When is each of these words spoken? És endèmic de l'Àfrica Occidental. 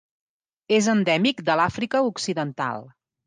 És 0.77 0.87
endèmic 0.93 1.45
de 1.51 1.59
l'Àfrica 1.61 2.03
Occidental. 2.09 2.85